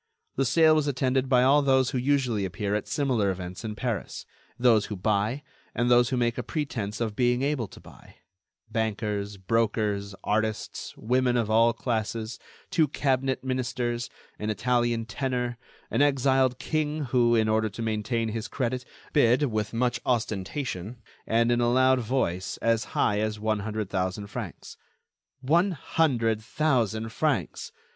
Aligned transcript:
The 0.35 0.45
sale 0.45 0.73
was 0.73 0.87
attended 0.87 1.29
by 1.29 1.43
all 1.43 1.61
those 1.61 1.91
who 1.91 1.99
usually 1.99 2.43
appear 2.43 2.73
at 2.73 2.87
similar 2.87 3.29
events 3.29 3.63
in 3.63 3.75
Paris; 3.75 4.25
those 4.57 4.87
who 4.87 4.95
buy, 4.95 5.43
and 5.75 5.91
those 5.91 6.09
who 6.09 6.17
make 6.17 6.39
a 6.39 6.41
pretense 6.41 6.99
of 6.99 7.15
being 7.15 7.43
able 7.43 7.67
to 7.67 7.79
buy; 7.79 8.15
bankers, 8.67 9.37
brokers, 9.37 10.15
artists, 10.23 10.97
women 10.97 11.37
of 11.37 11.51
all 11.51 11.71
classes, 11.71 12.39
two 12.71 12.87
cabinet 12.87 13.43
ministers, 13.43 14.09
an 14.39 14.49
Italian 14.49 15.05
tenor, 15.05 15.59
an 15.91 16.01
exiled 16.01 16.57
king 16.57 17.03
who, 17.03 17.35
in 17.35 17.47
order 17.47 17.69
to 17.69 17.81
maintain 17.83 18.29
his 18.29 18.47
credit, 18.47 18.83
bid, 19.13 19.51
with 19.51 19.71
much 19.71 20.01
ostentation, 20.03 20.99
and 21.27 21.51
in 21.51 21.61
a 21.61 21.71
loud 21.71 21.99
voice, 21.99 22.57
as 22.57 22.85
high 22.97 23.19
as 23.19 23.39
one 23.39 23.59
hundred 23.59 23.91
thousand 23.91 24.25
francs. 24.25 24.77
One 25.41 25.73
hundred 25.73 26.41
thousand 26.41 27.09
francs! 27.09 27.71